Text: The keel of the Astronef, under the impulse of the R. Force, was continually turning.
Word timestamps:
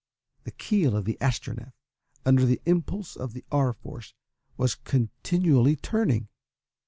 The 0.45 0.51
keel 0.51 0.95
of 0.97 1.05
the 1.05 1.15
Astronef, 1.21 1.73
under 2.25 2.43
the 2.43 2.59
impulse 2.65 3.15
of 3.15 3.33
the 3.33 3.45
R. 3.51 3.71
Force, 3.71 4.15
was 4.57 4.73
continually 4.73 5.75
turning. 5.75 6.27